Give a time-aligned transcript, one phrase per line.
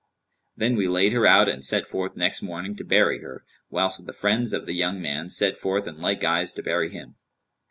[0.57, 4.13] Then we laid her out and set forth next morning to bury her, whilst the
[4.13, 7.17] friends of the young man set forth in like guise to bury him.